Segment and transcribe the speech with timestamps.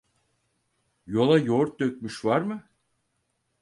[1.05, 2.57] Yola yoğurt dökmüş var mı?